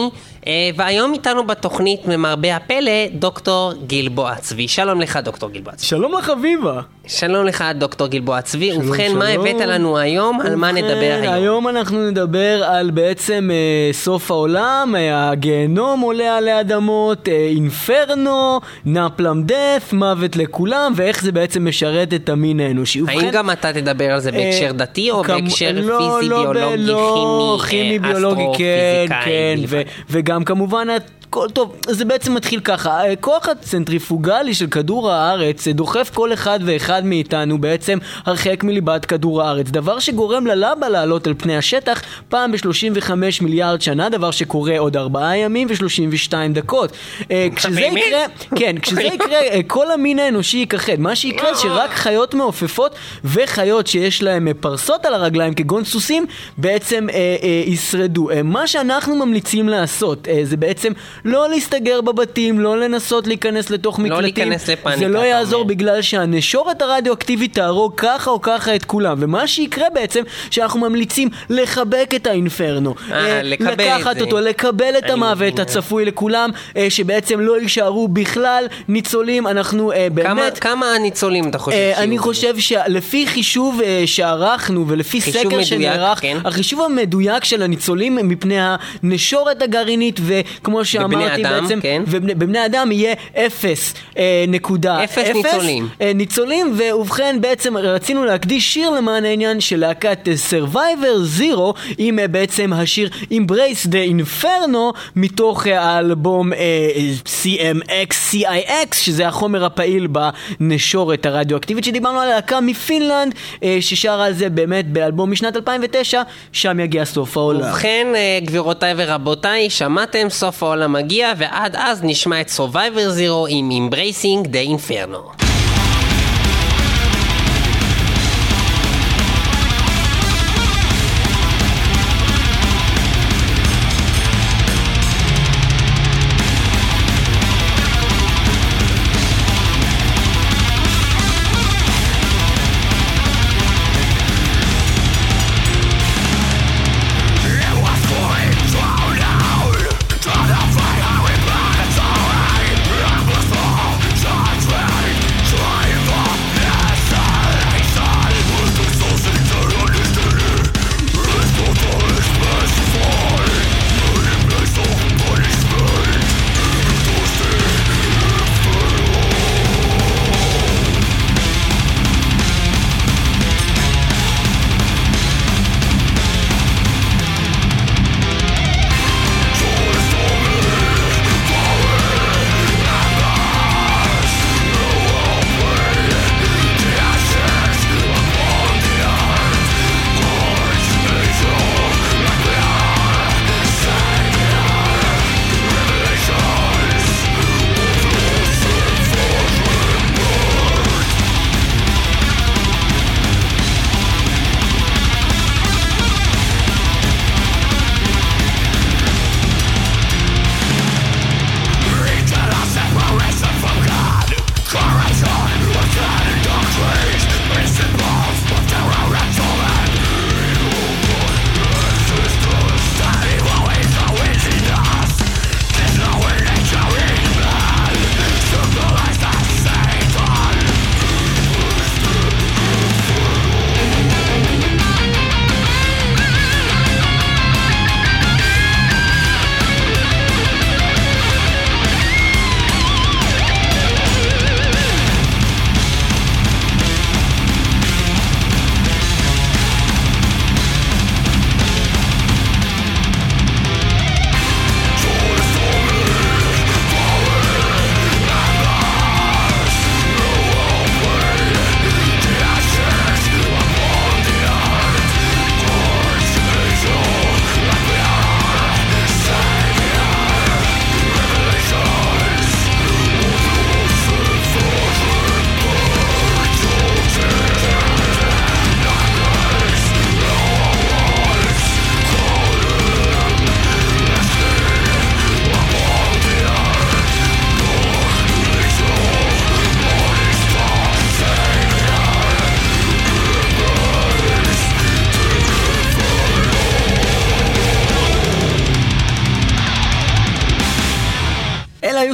והיום 0.76 1.14
איתנו 1.14 1.48
בתוכנית 1.48 2.08
ממרבה 2.08 2.56
הפלא, 2.56 2.92
דוקטור 3.14 3.74
גלבוע 3.88 4.36
צבי. 4.36 4.68
שלום 4.68 5.02
לך, 5.02 5.20
דוקטור 5.24 5.50
גלבוע 5.50 5.74
צבי. 5.76 5.88
שלום 5.88 6.14
לך 6.18 6.30
אביבה. 6.30 6.82
שלום 7.08 7.46
לך, 7.46 7.64
דוקטור 7.76 8.08
גלבוע 8.08 8.42
צבי. 8.42 8.72
שלום, 8.74 8.88
ובכן, 8.90 9.12
מה 9.18 9.32
שלום. 9.32 9.48
הבאת 9.48 9.62
לנו 9.62 9.98
היום? 9.98 10.42
על 10.42 10.56
מה 10.56 10.68
ובכן, 10.72 10.86
נדבר 10.86 11.20
היום? 11.22 11.34
היום 11.34 11.68
אנחנו 11.68 12.10
נדבר 12.10 12.64
על 12.64 12.92
בעצם 12.92 13.50
אה, 13.54 13.94
סוף 13.94 14.32
העולם, 14.32 14.94
אה, 14.98 15.30
הגיהנום 15.30 16.00
עולה 16.02 16.38
עלי 16.38 16.60
אדמות, 16.60 17.28
אה, 17.30 17.48
אינפרנו, 17.50 18.60
נפלם 18.86 19.44
דף, 19.44 19.94
מוות 19.94 20.36
לכולם, 20.36 20.94
ואיך 20.96 21.24
זה 21.24 21.32
בעצם 21.32 21.68
משרת 21.68 22.14
את 22.14 22.30
המין 22.30 22.60
האנושי. 22.60 23.00
האם 23.08 23.18
ובכן, 23.18 23.30
גם 23.32 23.52
אתה 23.52 23.74
תדבר 23.74 24.12
על 24.14 24.20
זה 24.20 24.32
בהקשר 24.32 24.66
אה, 24.66 24.72
דתי, 24.72 25.12
או 25.12 25.24
כמו- 25.24 25.36
בהקשר 25.36 25.72
לא, 25.76 25.98
פיזי, 26.20 26.30
לא, 26.30 26.52
ביולוגי, 26.54 26.78
לא, 26.78 27.58
כימי, 27.70 28.00
כימי, 28.00 28.08
אה, 28.08 28.14
ביולוגי, 28.14 28.44
כן, 28.58 29.06
אסטרופיזיקאי 29.10 29.26
כן, 29.26 29.60
ו- 29.68 29.76
בלבד? 29.78 29.84
וגם 30.30 30.44
כמובן... 30.44 30.88
הכל 31.30 31.50
טוב, 31.50 31.76
זה 31.90 32.06
בעצם 32.06 32.34
מתחיל 32.34 32.60
ככה, 32.60 33.12
הכוח 33.12 33.50
הצנטריפוגלי 33.50 34.54
של 34.54 34.68
כדור 34.68 35.12
הארץ 35.12 35.68
אה, 35.68 35.74
דוחף 35.74 36.12
כל 36.14 36.34
אחד 36.34 36.60
ואחד 36.66 37.06
מאיתנו 37.06 37.62
בעצם 37.62 37.98
הרחק 38.26 38.64
מליבת 38.64 39.06
כדור 39.06 39.44
הארץ, 39.44 39.70
דבר 39.70 40.00
שגורם 40.00 40.48
ללבה 40.48 40.90
לעלות 40.90 41.28
על 41.28 41.34
פני 41.38 41.58
השטח 41.58 42.02
פעם 42.30 42.52
ב-35 42.52 43.12
מיליארד 43.42 43.82
שנה, 43.82 44.10
דבר 44.10 44.32
שקורה 44.32 44.80
עוד 44.80 44.98
ארבעה 44.98 45.38
ימים 45.38 45.68
ו-32 45.70 46.34
דקות. 46.54 46.92
אה, 47.32 47.48
כשזה? 47.56 47.82
יקרה, 47.82 48.26
כן, 48.56 48.76
כשזה 48.82 49.04
יקרה, 49.14 49.40
אה, 49.40 49.60
כל 49.68 49.92
המין 49.92 50.20
האנושי 50.20 50.58
ייכחד. 50.58 51.00
מה 51.00 51.16
שיקרה 51.16 51.56
שרק 51.56 51.92
חיות 51.92 52.34
מעופפות 52.34 52.96
וחיות 53.24 53.88
שיש 53.88 54.24
אה, 54.24 54.38
פרסות 54.60 55.06
על 55.06 55.14
הרגליים, 55.14 55.54
כגון 55.54 55.84
סוסים, 55.84 56.26
בעצם 56.58 57.08
אה, 57.10 57.16
אה, 57.44 57.64
ישרדו. 57.66 58.30
אה, 58.30 58.44
מה 58.44 58.68
שאנחנו 58.68 59.16
ממליצים 59.16 59.70
לעשות 59.70 60.28
אה, 60.28 60.40
זה 60.44 60.58
בעצם 60.58 60.94
לא 61.26 61.50
להסתגר 61.50 62.02
בבתים, 62.02 62.60
לא 62.60 62.80
לנסות 62.80 63.28
להיכנס 63.28 63.70
לתוך 63.70 64.00
מקלטים. 64.00 64.22
להיכנס 64.22 64.70
לפאניקה, 64.70 65.00
זה 65.00 65.08
לא 65.08 65.20
יעזור 65.20 65.62
אומר. 65.62 65.70
בגלל 65.70 66.02
שהנשורת 66.02 66.82
הרדיואקטיבית 66.82 67.54
תהרוג 67.54 67.94
ככה 67.98 68.30
או 68.32 68.42
ככה 68.42 68.76
את 68.76 68.86
כולם. 68.86 69.18
ומה 69.20 69.48
שיקרה 69.48 69.86
בעצם, 69.94 70.24
שאנחנו 70.52 70.80
ממליצים 70.80 71.30
לחבק 71.50 72.12
את 72.16 72.28
האינפרנו. 72.28 72.96
אה, 73.12 73.42
לקבל 73.44 73.74
את 73.74 73.80
לקחת 73.80 74.16
זה. 74.18 74.24
אותו, 74.24 74.40
לקבל 74.40 74.94
את 74.98 75.10
המוות 75.10 75.36
מבין. 75.54 75.60
הצפוי 75.60 76.06
לכולם, 76.06 76.50
אה, 76.78 76.90
שבעצם 76.90 77.40
לא 77.40 77.60
יישארו 77.62 78.08
בכלל 78.08 78.66
ניצולים. 78.88 79.48
אנחנו 79.48 79.92
אה, 79.92 80.08
כמה- 80.24 80.34
באמת... 80.36 80.60
כמה 80.60 80.86
ניצולים 81.02 81.50
אתה 81.50 81.58
חושב 81.58 81.78
אה, 81.78 81.92
שיהיו? 81.96 82.04
אני 82.08 82.18
חושב 82.18 82.58
שלפי 82.60 83.28
חישוב 83.28 83.82
אה, 83.84 84.04
שערכנו 84.06 84.86
ולפי 84.88 85.22
סקר 85.22 85.40
מדויק, 85.48 85.66
שנערך, 85.66 86.20
כן. 86.22 86.38
החישוב 86.46 86.82
המדויק 86.82 87.44
של 87.44 87.62
הניצולים 87.64 88.16
מפני 88.24 88.58
הנשורת 89.04 89.62
הגרעינית 89.62 90.20
וכמו 90.26 90.86
שאמרתי 91.12 91.42
אדם, 91.42 91.62
בעצם, 91.62 91.82
כן. 91.82 92.02
ובבני 92.08 92.66
אדם 92.66 92.92
יהיה 92.92 93.14
אפס 93.46 93.94
אה, 94.18 94.46
נקודה 94.48 95.04
אפס 95.04 95.28
ניצולים. 95.36 95.88
אה, 96.02 96.12
ניצולים, 96.16 96.78
ובכן 96.78 97.38
בעצם 97.42 97.78
רצינו 97.78 98.26
להקדיש 98.26 98.74
שיר 98.74 98.90
למען 98.90 99.26
העניין 99.26 99.60
של 99.60 99.80
להקת 99.80 100.28
אה, 100.28 100.34
Survivor 100.50 101.40
Zero 101.40 101.80
עם 101.98 102.20
אה, 102.20 102.28
בעצם 102.28 102.74
השיר 102.74 103.10
Embrace 103.32 103.88
the 103.88 104.12
Inferno 104.22 104.98
מתוך 105.16 105.68
אה, 105.68 105.82
האלבום 105.82 106.54
אה, 106.54 106.90
CMX 107.26 108.34
CIX 108.34 108.96
שזה 108.96 109.28
החומר 109.28 109.66
הפעיל 109.66 110.08
בנשורת 110.08 111.26
הרדיואקטיבית 111.26 111.84
שדיברנו 111.84 112.20
על 112.20 112.30
להקה 112.30 112.62
מפינלנד 112.62 113.36
אה, 113.64 113.78
ששרה 113.82 114.26
על 114.26 114.34
זה 114.34 114.50
באמת 114.50 114.88
באלבום 114.88 115.32
משנת 115.32 115.56
2009 115.56 116.22
שם 116.52 116.80
יגיע 116.80 117.06
סוף 117.06 117.38
העולם. 117.38 117.62
ובכן, 117.62 118.08
אה, 118.16 118.40
גבירותיי 118.44 118.94
ורבותיי, 118.98 119.70
שמעתם 119.70 120.30
סוף 120.30 120.64
העולם 120.64 120.96
מגיע, 121.00 121.34
ועד 121.38 121.76
אז 121.76 122.00
נשמע 122.04 122.42
את 122.42 122.50
Survivor 122.58 123.20
Zero 123.20 123.48
עם 123.50 123.70
Embracing 123.72 124.48
the 124.48 124.70
Inferno. 124.70 125.49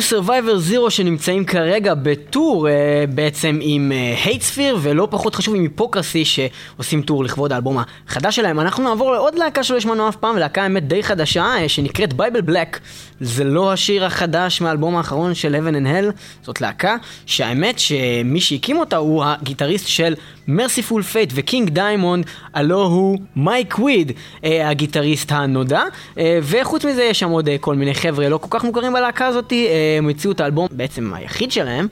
Survivor 0.10 0.72
Zero 0.72 0.90
שנמצאים 0.90 1.46
כרגע 1.46 1.94
בטור 1.94 2.70
אה, 2.70 2.74
בעצם 3.10 3.60
עם 3.62 3.92
HateSphere 4.24 4.78
ולא 4.82 5.08
פחות 5.12 5.36
חשוב 5.36 5.56
עם 5.56 5.62
Hypocrisy 5.62 6.26
שעושים 6.26 7.02
טור 7.02 7.24
לכבוד 7.24 7.52
האלבום 7.52 7.78
החדש 8.08 8.36
שלהם. 8.36 8.60
אנחנו 8.60 8.84
נעבור 8.84 9.12
לעוד 9.12 9.36
להקה 9.36 9.64
שלא 9.64 9.78
השמענו 9.78 10.10
אף 10.10 10.16
פעם, 10.16 10.38
להקה 10.38 10.64
האמת 10.64 10.88
די 10.88 11.04
חדשה 11.04 11.44
אה, 11.44 11.70
שנקראת 11.70 12.14
Bible 12.14 12.42
Black. 12.42 12.80
זה 13.20 13.44
לא 13.44 13.74
השיר 13.74 14.06
החדש 14.06 14.62
מהאלבום 14.62 14.96
האחרון 14.96 15.34
של 15.34 15.56
Heaven 15.56 15.74
and 15.74 15.88
Hell, 15.88 16.18
זאת 16.44 16.62
להקה 16.62 16.96
שהאמת 17.26 17.80
שמי 17.80 18.42
שהקים 18.42 18.78
אותה 18.78 18.98
הוא 18.98 19.24
הגיטריסט 19.26 19.88
של 19.88 20.16
Mercyful 20.48 21.02
Fate 21.02 21.32
ו 21.36 21.43
King 21.43 21.70
Diamond, 21.70 22.26
הלוא 22.54 22.84
הוא 22.84 23.18
מייק 23.36 23.80
וויד, 23.80 24.12
אה, 24.44 24.70
הגיטריסט 24.70 25.32
הנודע, 25.32 25.82
אה, 26.18 26.40
וחוץ 26.44 26.86
מזה 26.86 27.04
יש 27.04 27.20
שם 27.20 27.30
עוד 27.30 27.50
אה, 27.50 27.58
כל 27.58 27.76
מיני 27.76 27.94
חבר'ה 27.96 28.30
לא 28.30 28.38
כל 28.38 28.48
כך 28.60 28.64
מוכרים 28.66 28.94
בלהקה 28.94 29.28
הזאת, 29.28 29.54
אה, 29.54 29.96
הם 29.98 30.10
הציעו 30.10 30.32
את 30.34 30.40
האלבום 30.40 30.68
בעצם 30.72 31.14
היחיד 31.14 31.52
שלהם, 31.52 31.88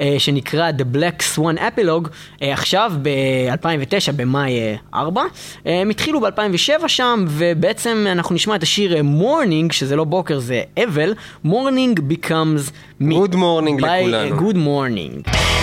אה, 0.00 0.14
שנקרא 0.18 0.70
The 0.70 0.96
Black 0.96 1.36
Swan 1.36 1.58
Epilogue, 1.58 2.08
אה, 2.42 2.52
עכשיו 2.52 2.92
ב-2009 3.02 4.12
במאי 4.16 4.58
אה, 4.58 4.74
4, 4.94 5.22
אה, 5.66 5.80
הם 5.80 5.90
התחילו 5.90 6.20
ב-2007 6.20 6.88
שם, 6.88 7.24
ובעצם 7.28 8.06
אנחנו 8.12 8.34
נשמע 8.34 8.56
את 8.56 8.62
השיר 8.62 8.96
Morning, 9.00 9.72
שזה 9.72 9.96
לא 9.96 10.04
בוקר 10.04 10.38
זה 10.38 10.62
אבל, 10.84 11.14
Morning 11.46 11.98
becomes 11.98 12.70
me. 13.02 13.14
Good 13.14 13.34
morning 13.34 13.80
by, 13.80 13.86
לכולנו. 13.86 14.50
Good 14.50 14.56
morning. 14.56 15.57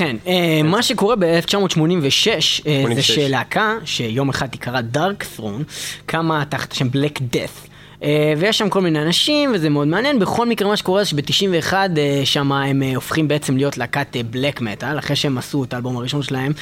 ובכן, 0.00 0.16
אה, 0.26 0.60
מה 0.64 0.82
שקורה 0.82 1.16
ב-1986 1.16 1.24
זה 1.60 1.68
86. 1.70 3.10
שלהקה 3.10 3.76
שיום 3.84 4.28
אחד 4.28 4.46
תיקרא 4.46 4.80
דארק 4.80 5.24
ת'רון 5.36 5.62
קמה 6.06 6.44
תחת 6.48 6.72
השם 6.72 6.90
בלק 6.90 7.18
דף. 7.22 7.67
אה, 8.02 8.34
ויש 8.38 8.58
שם 8.58 8.68
כל 8.68 8.80
מיני 8.80 9.02
אנשים, 9.02 9.50
וזה 9.54 9.68
מאוד 9.68 9.88
מעניין. 9.88 10.18
בכל 10.18 10.46
מקרה, 10.46 10.68
מה 10.68 10.76
שקורה 10.76 11.04
זה 11.04 11.10
שב-91 11.10 11.72
אה, 11.72 12.20
שם 12.24 12.52
הם 12.52 12.82
אה, 12.82 12.94
הופכים 12.94 13.28
בעצם 13.28 13.56
להיות 13.56 13.78
להקת 13.78 14.16
בלק 14.30 14.60
מטאל, 14.60 14.98
אחרי 14.98 15.16
שהם 15.16 15.38
עשו 15.38 15.64
את 15.64 15.74
האלבום 15.74 15.96
הראשון 15.96 16.22
שלהם, 16.22 16.52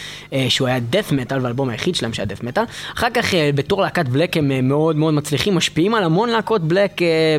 שהוא 0.49 0.69
היה 0.69 0.81
דף 0.81 1.13
מטאל, 1.13 1.41
והאלבום 1.43 1.69
היחיד 1.69 1.95
שלהם 1.95 2.13
שהיה 2.13 2.27
דף 2.27 2.43
מטאל. 2.43 2.65
אחר 2.95 3.11
כך, 3.15 3.35
בתור 3.55 3.83
להקת 3.83 4.09
בלק 4.09 4.37
הם 4.37 4.69
מאוד 4.69 4.97
מאוד 4.97 5.15
מצליחים, 5.15 5.55
משפיעים 5.55 5.95
על 5.95 6.05
המון 6.05 6.29
להקות 6.29 6.63
בלק 6.63 6.93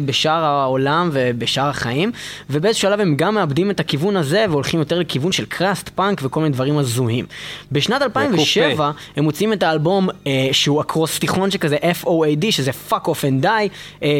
בשאר 0.05 0.43
העולם 0.43 1.09
ובשאר 1.13 1.69
החיים, 1.69 2.11
ובאיזשהו 2.49 2.81
שלב 2.81 2.99
הם 2.99 3.15
גם 3.15 3.35
מאבדים 3.35 3.71
את 3.71 3.79
הכיוון 3.79 4.15
הזה, 4.15 4.45
והולכים 4.49 4.79
יותר 4.79 4.99
לכיוון 4.99 5.31
של 5.31 5.45
קראסט, 5.45 5.89
פאנק 5.89 6.21
וכל 6.23 6.39
מיני 6.39 6.53
דברים 6.53 6.77
הזויים. 6.77 7.25
בשנת 7.71 8.01
2007 8.01 8.91
הם 9.15 9.23
מוצאים 9.23 9.53
את 9.53 9.63
האלבום 9.63 10.09
שהוא 10.51 10.81
אקרוסטיכון 10.81 11.51
שכזה 11.51 11.77
FOAD, 12.03 12.51
שזה 12.51 12.71
Fuck 12.89 13.05
Off 13.05 13.41
and 13.41 13.45
Die, 13.45 13.69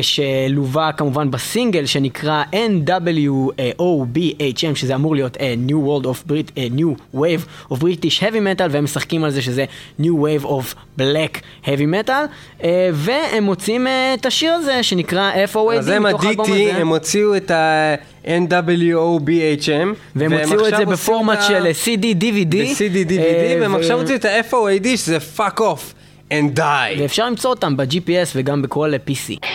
שלווה 0.01 0.91
כמובן 0.91 1.31
בסינגל 1.31 1.85
שנקרא 1.85 2.43
NWOBHM, 2.53 4.75
שזה 4.75 4.95
אמור 4.95 5.15
להיות 5.15 5.37
אה, 5.37 5.55
New 5.67 5.87
World 5.87 6.05
of 6.05 6.31
Brit, 6.31 6.51
אה, 6.57 6.67
New 6.77 6.95
Wave 7.15 7.71
of 7.71 7.75
British 7.75 8.21
Heavy 8.21 8.41
Metal, 8.41 8.67
והם 8.71 8.83
משחקים 8.83 9.23
על 9.23 9.31
זה 9.31 9.41
שזה 9.41 9.65
New 10.01 10.03
Wave 10.03 10.45
of 10.45 10.75
Black 10.99 11.37
Heavy 11.65 12.07
Metal, 12.07 12.11
אה, 12.63 12.89
והם 12.93 13.43
מוצאים 13.43 13.87
אה, 13.87 14.13
את 14.13 14.25
השיר 14.25 14.53
הזה 14.53 14.83
שנקרא 14.83 15.31
FOAD 15.53 15.77
אז 15.77 15.87
הם 15.87 16.05
ה-DT. 16.05 16.51
הם 16.73 16.87
הוציאו 16.87 17.35
את 17.35 17.51
ה-NWOBHM. 17.51 19.87
והם 20.15 20.33
הוציאו 20.33 20.67
את 20.67 20.73
זה 20.77 20.85
בפורמט 20.85 21.39
של 21.47 21.65
אה, 21.65 21.71
CD, 21.85 22.03
DVD. 22.03 22.55
ב-CD, 22.55 23.09
DVD, 23.09 23.19
אה, 23.19 23.57
והם 23.61 23.75
עכשיו 23.75 23.99
הוציאו 23.99 24.17
את 24.17 24.25
ה-FOAD, 24.25 24.97
שזה 24.97 25.17
fuck 25.37 25.59
off 25.59 25.96
and 26.31 26.57
die. 26.59 26.99
ואפשר 26.99 27.25
למצוא 27.25 27.49
אותם 27.49 27.77
ב-GPS 27.77 28.29
וגם 28.35 28.61
בכל 28.61 28.93
PC. 29.07 29.47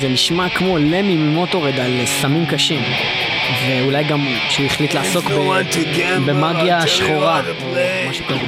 זה 0.00 0.08
נשמע 0.08 0.48
כמו 0.48 0.78
למי 0.78 1.02
ממוטורד 1.14 1.78
על 1.80 2.00
סמים 2.06 2.46
קשים. 2.46 2.82
ואולי 3.68 4.04
גם 4.04 4.26
שהוא 4.50 4.66
החליט 4.66 4.94
לעסוק 4.94 5.24
ב- 5.24 5.62
במאגיה 6.26 6.86
שחורה. 6.86 7.42
משהו 8.10 8.24
כזה. 8.26 8.44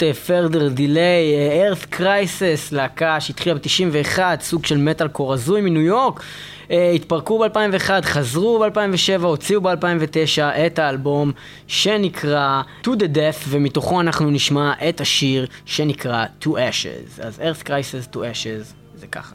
Without 0.00 0.02
a 0.02 0.28
Further 0.28 0.78
Delay, 0.78 1.34
אה, 1.34 1.70
Earth 1.72 1.94
Crisis, 1.94 2.72
להקה 2.72 3.20
שהתחילה 3.20 3.54
ב-91, 3.54 4.18
סוג 4.40 4.66
של 4.66 4.76
מטאל 4.76 5.08
קור 5.08 5.32
הזוי 5.32 5.60
מניו 5.60 5.82
יורק. 5.82 6.22
אה, 6.70 6.90
התפרקו 6.90 7.38
ב-2001, 7.38 7.90
חזרו 8.02 8.58
ב-2007, 8.58 9.22
הוציאו 9.22 9.60
ב-2009 9.60 10.42
את 10.66 10.78
האלבום 10.78 11.32
שנקרא 11.66 12.62
To 12.84 12.90
the 12.90 13.16
Death, 13.16 13.46
ומתוכו 13.48 14.00
אנחנו 14.00 14.30
נשמע 14.30 14.72
את 14.88 15.00
השיר 15.00 15.46
שנקרא 15.64 16.24
To 16.42 16.48
Ashes. 16.48 17.22
אז 17.22 17.38
Earth 17.38 17.66
Crisis 17.66 18.14
To 18.14 18.16
Ashes 18.16 18.74
זה 18.94 19.06
ככה. 19.06 19.34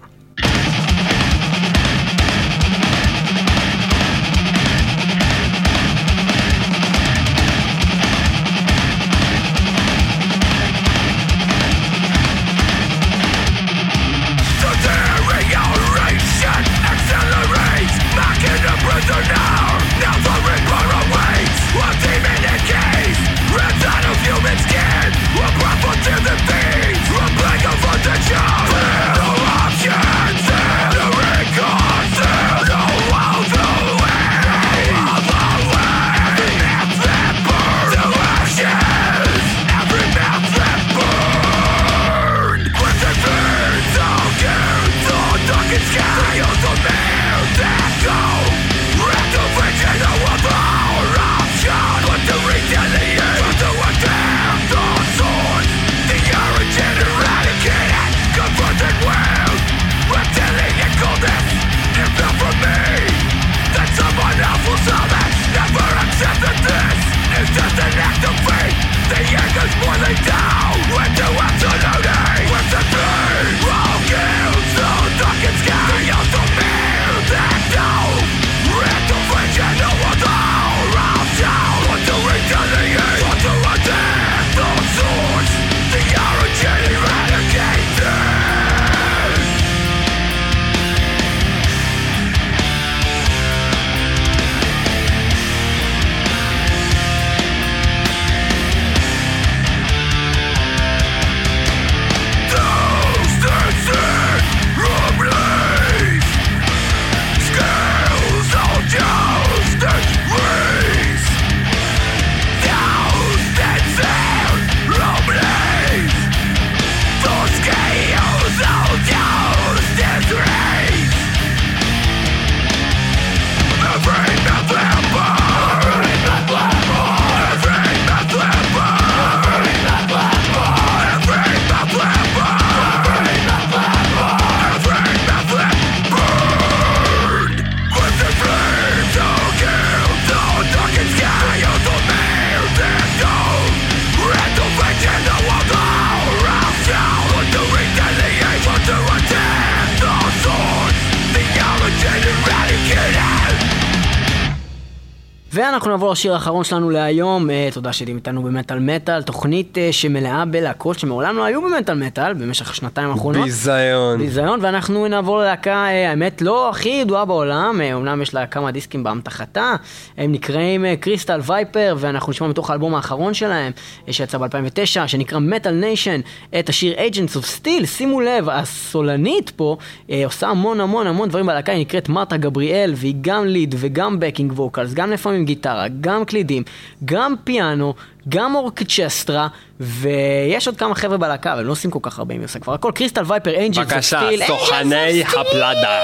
ואנחנו 155.86 155.98
נעבור 155.98 156.12
לשיר 156.12 156.34
האחרון 156.34 156.64
שלנו 156.64 156.90
להיום, 156.90 157.50
אה, 157.50 157.74
תודה 157.74 157.94
שאתם 157.94 158.16
איתנו 158.16 158.44
במטאל 158.44 158.80
מטאל, 158.80 159.22
תוכנית 159.22 159.78
אה, 159.78 159.94
שמלאה 159.94 160.46
בלהקות 160.46 161.00
שמעולם 161.00 161.38
לא 161.38 161.44
היו 161.44 161.62
במטאל 161.62 161.98
מטאל 161.98 162.34
במשך 162.34 162.72
השנתיים 162.72 163.10
האחרונות. 163.10 163.44
ביזיון. 163.44 164.18
ביזיון, 164.18 164.60
ואנחנו 164.62 165.08
נעבור 165.08 165.40
ללהקה, 165.40 165.88
אה, 165.88 166.10
האמת 166.10 166.42
לא 166.42 166.70
הכי 166.70 166.90
ידועה 166.90 167.26
בעולם, 167.26 167.82
אומנם 167.94 168.22
יש 168.22 168.34
לה 168.34 168.48
כמה 168.48 168.72
דיסקים 168.72 169.04
באמתחתה, 169.04 169.76
הם 170.18 170.32
נקראים 170.32 170.86
Crystal 171.00 171.40
Viper, 171.44 171.96
ואנחנו 172.00 172.32
נשמע 172.32 172.48
מתוך 172.48 172.70
האלבום 172.70 172.96
האחרון 172.96 173.34
שלהם, 173.34 173.72
שיצא 174.12 174.38
ב-2009, 174.38 175.08
שנקרא 175.08 175.40
Metal 175.40 175.74
Nation, 175.74 176.22
את 176.60 176.70
השיר 176.70 176.96
Agents 176.96 177.36
of 177.36 177.62
Steel, 177.62 177.86
שימו 177.86 178.22
לב, 178.22 178.50
הסולנית 178.50 179.50
פה 179.56 179.78
עושה 180.26 180.48
המון 180.48 180.82
המון 180.82 181.08
המון 181.08 181.30
דברים 181.30 181.46
בלהקה, 181.46 181.72
היא 181.72 181.82
נקראת 181.82 182.10
מרתה 182.10 182.38
גבריאל, 182.38 182.94
והיא 182.96 183.16
גם 183.22 183.46
lead 183.46 183.76
וגם 183.78 184.20
backing 184.20 184.52
vocals, 184.52 184.94
גם 184.94 185.12
לפעמים 185.12 185.46
גיטרה, 185.46 185.75
גם 186.02 186.26
קלידים, 186.26 186.64
גם 187.06 187.36
פיאנו, 187.44 187.94
גם 188.30 188.56
אורקצ'סטרה, 188.56 189.48
ויש 189.80 190.68
עוד 190.68 190.78
כמה 190.78 190.96
חבר'ה 190.96 191.18
בלהקה, 191.18 191.54
אבל 191.54 191.62
הם 191.62 191.68
לא 191.68 191.72
עושים 191.72 191.92
כל 191.92 192.00
כך 192.02 192.20
הרבה, 192.20 192.34
היא 192.34 192.46
עושה 192.46 192.60
כבר 192.60 192.74
הכל. 192.74 192.92
קריסטל 192.96 193.24
וייפר, 193.28 193.66
אנג'לס 193.66 193.78
בבקשה, 193.88 194.30
סוכני 194.48 195.24
הפלדה. 195.24 196.00